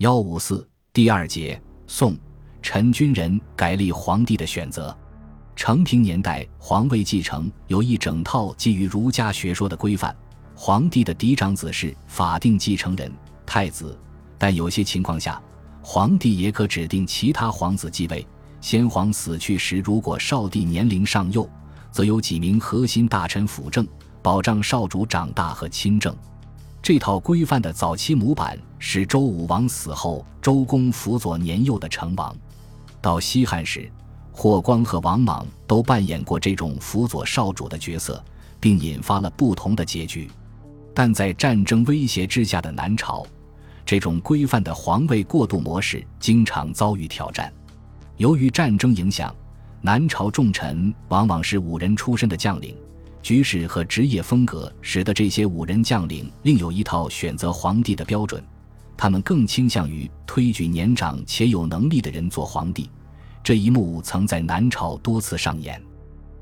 [0.00, 2.16] 幺五四第二节，宋
[2.62, 4.96] 陈军人改立皇帝的选择。
[5.54, 10.16] 承平年代，皇位继承有一整套基于儒家学说的规范。
[10.54, 13.12] 皇帝的嫡长子是法定继承人，
[13.44, 13.94] 太子。
[14.38, 15.38] 但有些情况下，
[15.82, 18.26] 皇帝也可指定其他皇子继位。
[18.62, 21.46] 先皇死去时，如果少帝年龄尚幼，
[21.90, 23.86] 则有几名核心大臣辅政，
[24.22, 26.16] 保障少主长大和亲政。
[26.92, 32.36] 这套规范的早期模板是周武王死后，周公辅佐年幼的成王。
[33.00, 33.88] 到西汉时，
[34.32, 38.20] 霍光和王莽都扮演过这种辅佐少主的角色，
[38.58, 40.28] 并引发了不同的结局。
[40.92, 43.24] 但在战争威胁之下的南朝，
[43.86, 47.52] 这种规范的皇位过渡模式经常遭遇挑战。
[48.16, 49.32] 由于战争影响，
[49.80, 52.76] 南朝重臣往往是武人出身的将领。
[53.22, 58.42] 局势和职业风格使得这些武人将领另有一套选择皇帝的标准，
[58.96, 62.90] 他们更倾向于推举年长且有能力的人做皇帝。
[63.42, 65.80] 这一幕曾在南朝多次上演。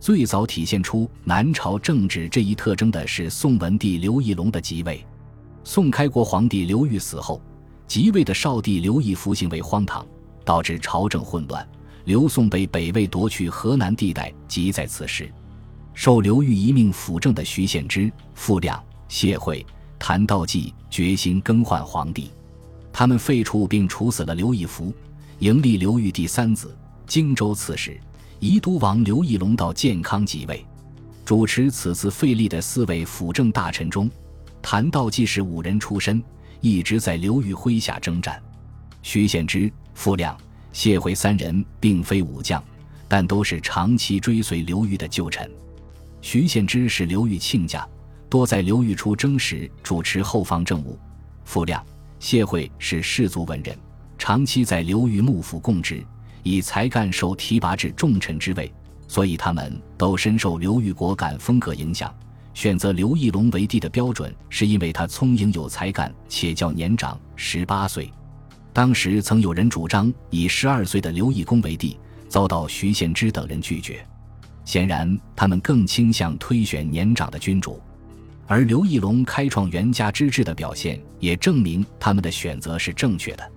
[0.00, 5.04] 最早体现出南朝政治这一特征的是宋文帝刘义隆的即位。
[5.64, 7.40] 宋开国皇帝刘裕死后，
[7.86, 10.04] 即位的少帝刘义福行为荒唐，
[10.44, 11.66] 导致朝政混乱。
[12.04, 15.32] 刘宋被北魏夺去河南地带，即在此时。
[15.94, 19.64] 受刘裕一命辅政的徐献之、傅亮、谢晦、
[19.98, 22.30] 谭道济决心更换皇帝，
[22.92, 24.92] 他们废黜并处死了刘义福，
[25.38, 26.76] 迎立刘裕第三子
[27.06, 28.00] 荆州刺史、
[28.40, 30.64] 宜都王刘义隆到建康即位。
[31.24, 34.10] 主持此次废立的四位辅政大臣中，
[34.60, 36.22] 谭道济是武人出身，
[36.60, 38.42] 一直在刘裕麾下征战。
[39.02, 40.36] 徐献之、傅亮、
[40.72, 42.62] 谢晦三人并非武将，
[43.06, 45.48] 但都是长期追随刘裕的旧臣。
[46.22, 47.86] 徐献之是刘裕亲家，
[48.30, 50.98] 多在刘裕出征时主持后方政务。
[51.44, 51.84] 傅亮、
[52.20, 53.76] 谢晦是士族文人，
[54.16, 56.02] 长期在刘裕幕府供职，
[56.44, 58.72] 以才干受提拔至重臣之位，
[59.08, 62.14] 所以他们都深受刘裕果敢风格影响。
[62.54, 68.08] 选择刘义隆为帝的标准，是因为他聪颖有才干，且较年长，十八岁。
[68.72, 71.98] 当时曾有人主张以十二岁的刘义恭为帝，
[72.28, 74.06] 遭到徐献之等人拒绝。
[74.64, 77.80] 显然，他们更倾向推选年长的君主，
[78.46, 83.52] 而刘义隆开创元家之治的表现也证明他们的选择是正确的。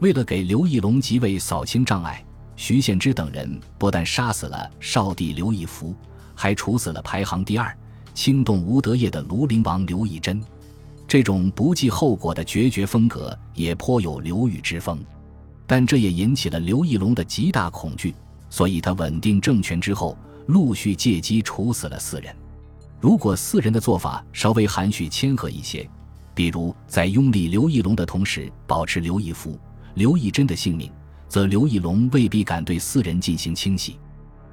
[0.00, 2.24] 为了给刘义隆即位扫清障碍，
[2.56, 5.94] 徐献之等人不但杀死了少帝刘义福，
[6.34, 7.72] 还处死了排行第二、
[8.12, 10.42] 轻动无德业的庐陵王刘义珍。
[11.06, 14.98] 这种不计后果的决绝风格也颇有刘裕之风，
[15.66, 18.14] 但这也引起了刘义隆的极大恐惧，
[18.48, 20.16] 所以他稳定政权之后。
[20.46, 22.34] 陆续借机处死了四人。
[23.00, 25.88] 如果四人的做法稍微含蓄谦和一些，
[26.34, 29.58] 比如在拥立刘义隆的同时保持刘义福、
[29.94, 30.90] 刘义珍的性命，
[31.28, 33.98] 则刘义隆未必敢对四人进行清洗。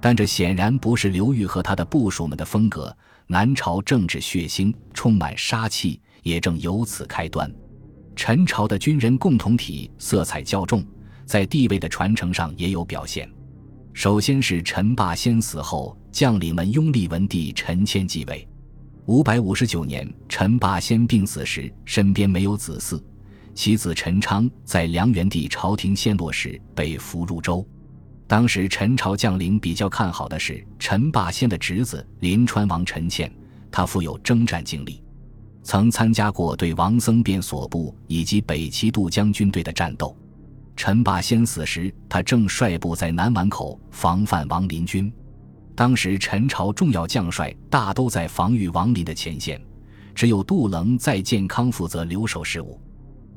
[0.00, 2.94] 但这显然不是刘裕和他的部属们的风格。
[3.28, 7.50] 南朝政治血腥，充满杀气，也正由此开端。
[8.14, 10.84] 陈朝的军人共同体色彩较重，
[11.24, 13.30] 在地位的传承上也有表现。
[13.92, 18.46] 首先是陈霸先死后，将领们拥立文帝陈谦继位。
[19.06, 23.02] 五百五十九年，陈霸先病死时，身边没有子嗣，
[23.54, 27.66] 其子陈昌在梁元帝朝廷陷落时被俘入州。
[28.26, 33.30] 当时陈朝将领比较看好的是陈霸先的侄子临川王陈倩，
[33.70, 35.02] 他富有征战经历，
[35.62, 40.16] 曾参加过对王僧辩所部以及北齐渡江军队的战斗。
[40.84, 45.12] 陈霸先死时，他正率部在南宛口防范王林军。
[45.76, 49.62] 当时陈朝重要将帅大都在防御王林的前线，
[50.12, 52.80] 只有杜棱在建康负责留守事务。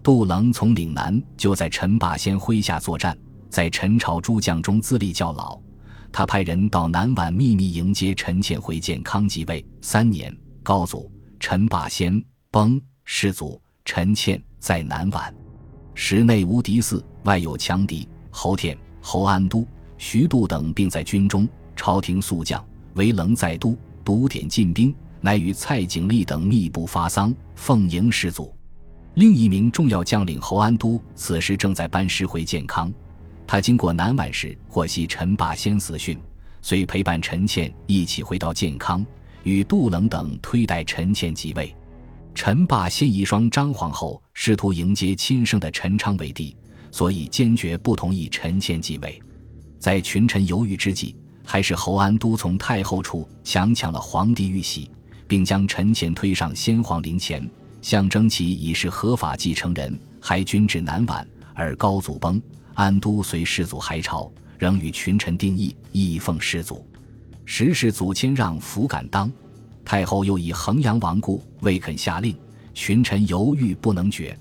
[0.02, 3.16] 杜棱从岭南就在陈霸先麾下作战，
[3.48, 5.62] 在陈朝诸将中资历较老。
[6.12, 9.64] 他派人到南宛秘密迎接陈倩回建康即位。
[9.82, 12.20] 三年，高祖陈霸先
[12.50, 15.32] 崩，世祖陈倩在南宛。
[15.96, 18.08] 时内无敌四，外有强敌。
[18.30, 19.66] 侯恬、侯安都、
[19.98, 22.64] 徐度等并在军中，朝廷宿将
[22.96, 28.54] 韦棱在都，独点进兵，乃与蔡景历等密不发丧，奉迎世祖。
[29.14, 32.94] 另一名重要将领侯安都此时正在班师回建康，
[33.48, 36.20] 他经过南宛时，获悉陈霸先死讯，
[36.62, 39.06] 遂陪伴陈倩一起回到建康，
[39.44, 41.74] 与杜棱等推戴陈倩即位。
[42.36, 46.56] 陈霸先遗孀张皇后试图迎接亲生的陈昌为帝，
[46.92, 49.20] 所以坚决不同意陈倩继位。
[49.80, 51.16] 在群臣犹豫之际，
[51.46, 54.92] 还是侯安都从太后处强抢了皇帝玉玺，
[55.28, 57.50] 并将陈倩推上先皇陵前，
[57.82, 59.98] 象征其已是合法继承人。
[60.20, 61.24] 还君至南宛，
[61.54, 62.42] 而高祖崩，
[62.74, 66.86] 安都随世祖还朝，仍与群臣定议，义奉世祖。
[67.46, 69.32] 时世祖谦让弗敢当，
[69.86, 72.36] 太后又以衡阳亡故，未肯下令，
[72.74, 74.38] 群臣犹豫不能决。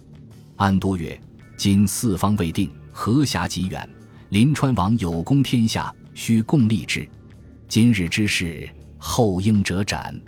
[0.57, 1.21] 安都曰
[1.57, 3.89] ：“今四方未定，河峡极远，
[4.31, 7.07] 临川王有功天下，须共立之。
[7.69, 10.19] 今日之事，后应者斩。”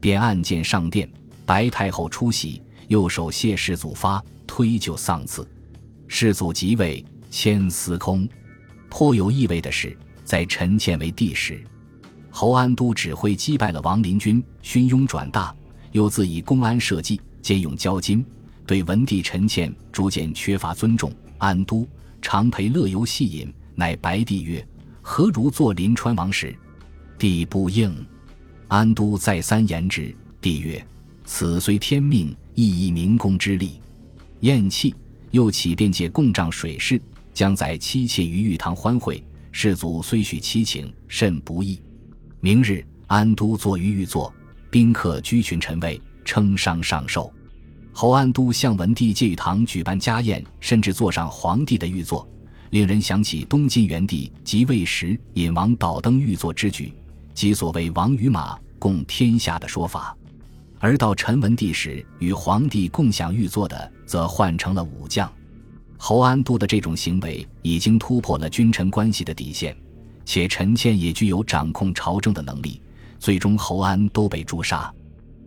[0.00, 1.08] 便案件上殿，
[1.44, 5.46] 白太后出席，右手谢世祖发，推就丧赐。
[6.08, 8.28] 世祖即位，迁司空。
[8.90, 11.64] 颇有意味的是，在陈建为帝时，
[12.34, 15.54] 侯安都指挥击败了王林军，勋庸转大，
[15.92, 18.24] 又自以公安社稷，兼用交金。
[18.66, 21.86] 对文帝陈倩逐渐缺乏尊重，安都
[22.22, 24.66] 常陪乐游戏饮，乃白帝曰
[25.02, 26.56] ：“何如坐临川王时？”
[27.18, 27.94] 帝不应。
[28.66, 30.82] 安都再三言之，帝曰
[31.26, 33.78] ：“此虽天命，亦以民公之力。”
[34.40, 34.94] 厌弃，
[35.32, 36.98] 又起便借共帐水势，
[37.34, 39.22] 将载妻妾于玉堂欢会。
[39.50, 41.78] 世祖虽许其情，甚不义。
[42.44, 44.34] 明日，安都坐于御座，
[44.68, 47.32] 宾客居群臣位，称商上寿。
[47.92, 52.28] 侯安都向文帝借玉堂举办家宴，甚至坐上皇帝的御座，
[52.70, 56.92] 令人想起东晋元帝即位时引王倒登御座之举，
[57.32, 60.12] 即所谓“王与马共天下”的说法。
[60.80, 65.32] 而到陈文帝时，与皇帝共享御座的，则换成了武将。
[65.96, 69.76] 侯安都的这种行为已经突破了君臣关系的底线，
[70.32, 72.80] 且陈谦也具有掌控朝政的能力。
[73.18, 74.90] 最终，侯安都被诛杀。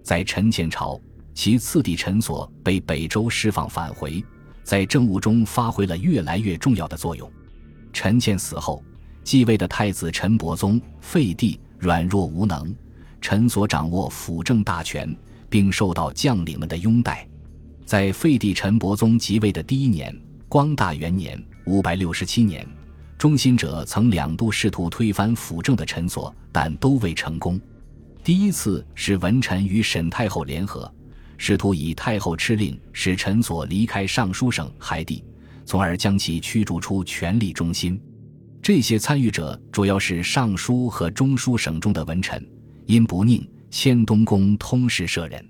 [0.04, 1.02] 在陈前朝。
[1.34, 4.24] 其次弟陈所被北周释放返回，
[4.64, 7.30] 在政务中发挥了越来越重要的作用。
[7.92, 8.82] 陈建死后，
[9.24, 12.74] 继位的太子陈伯宗废帝，软弱无能。
[13.20, 15.14] 陈所掌握辅政大权，
[15.50, 17.28] 并受到将领们的拥戴。
[17.86, 20.16] 在废帝陈伯宗即位的第一年，
[20.48, 22.66] 光大元年（五百六十七年），
[23.18, 27.60] 忠心者曾两度试图推翻辅政的陈所，但都未成功。
[28.24, 30.92] 第一次是文臣与沈太后联合。
[31.38, 35.22] 试图以太后敕令使陈所离开尚书省海地，
[35.66, 38.02] 从而将其驱逐出权力中心。
[38.62, 42.42] 这些参与者主要是尚书和中书省中的文臣，
[42.86, 45.46] 因不宁迁东宫通事舍人。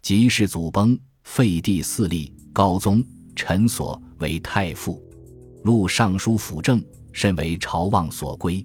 [0.00, 3.04] 即世祖崩，废帝嗣立高宗，
[3.34, 5.02] 陈所为太傅，
[5.66, 6.80] 录尚书辅政，
[7.10, 8.64] 甚为朝望所归。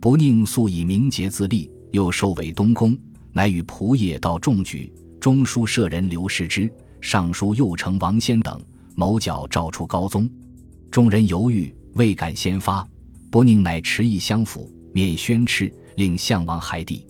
[0.00, 2.98] 不宁素以名节自立，又收为东宫，
[3.32, 4.92] 乃与仆野到中举。
[5.20, 6.68] 中书舍人刘世之、
[7.00, 8.60] 尚书右丞王先等
[8.96, 10.28] 谋剿赵出高宗，
[10.90, 12.84] 众人犹豫，未敢先发。
[13.30, 17.06] 不宁乃持意相辅，免宣敕，令相王海底。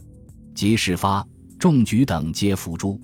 [0.54, 1.26] 及事发，
[1.58, 3.00] 众举等皆伏诛。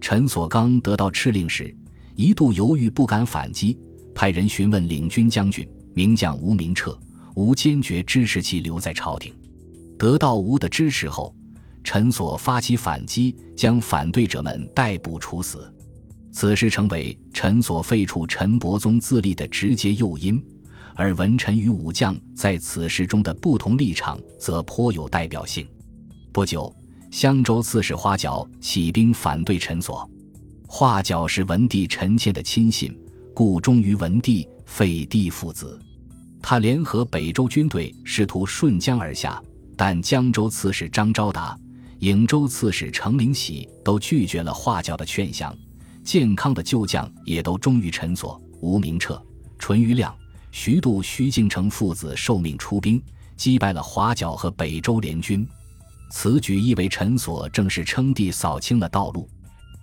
[0.00, 1.76] 陈所刚得到敕令时，
[2.14, 3.76] 一度犹豫，不敢反击，
[4.24, 6.98] 派人询问领军将军名将吴明彻，
[7.34, 9.34] 吴坚决支持其留在朝廷。
[9.98, 11.36] 得到吴的支持后。
[11.82, 15.70] 陈所发起反击，将反对者们逮捕处死，
[16.32, 20.42] 此事成为陈所废除陈伯宗自立的直接诱因。
[20.94, 25.66] 而文臣与武将在此事中的不同立场，则颇有代表性。
[26.32, 26.74] 不久，
[27.10, 30.10] 襄州刺史花角起兵反对陈所。
[30.66, 32.98] 花角是文帝陈谦的亲信，
[33.34, 35.76] 故忠于文帝，废帝父子。
[36.40, 39.42] 他联合北周军队，试图顺江而下，
[39.76, 41.58] 但江州刺史张昭达。
[41.98, 45.52] 颍州刺史程灵喜都拒绝了画教的劝降，
[46.04, 49.20] 健康的旧将也都忠于陈所、吴明彻、
[49.58, 50.14] 淳于亮、
[50.52, 53.02] 徐度、徐敬成父子受命出兵，
[53.36, 55.44] 击败了华角和北周联军。
[56.10, 59.28] 此举意为陈所正式称帝扫清了道路。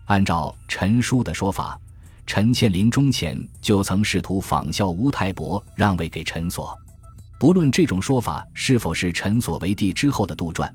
[0.05, 1.77] 按照陈叔的说法，
[2.25, 6.77] 陈倩临终前就曾试图仿效吴太伯让位给陈所。
[7.39, 10.71] 不论这种说法是否是陈所为帝之后的杜撰。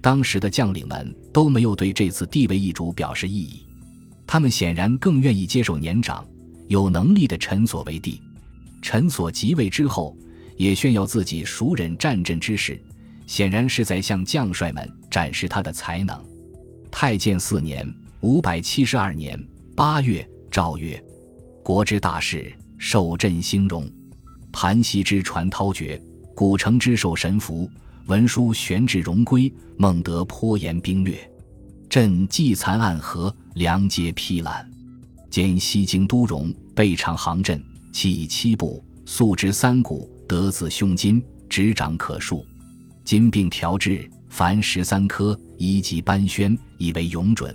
[0.00, 3.66] 当时的将领们都没有对这次地位易主表示异议，
[4.26, 6.24] 他们显然更愿意接受年长、
[6.68, 8.22] 有能力的陈所为帝。
[8.80, 10.16] 陈所即位之后，
[10.56, 12.80] 也炫耀自己熟忍战阵之事，
[13.26, 16.18] 显然是在向将帅们展示他的才能。
[16.90, 17.86] 太建四年
[18.20, 19.38] （五百七十二年）
[19.74, 20.26] 八月，
[20.56, 20.98] 诏曰
[21.62, 23.86] ：“国之大事，受朕兴荣。
[24.50, 26.00] 盘溪之传涛绝，
[26.34, 27.70] 古城之受神服。”
[28.08, 31.18] 文书悬至荣归，孟德颇言兵略。
[31.90, 34.66] 朕既残暗河，粮皆披览。
[35.28, 42.46] 兼西京都荣，备长行镇，其以七部，素之三股，得自胸襟，执掌可数。
[43.04, 47.54] 今并调制，凡十三科，一级班宣，以为永准。